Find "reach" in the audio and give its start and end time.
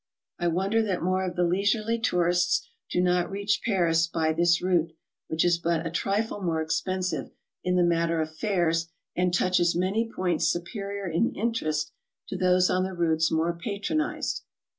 3.29-3.61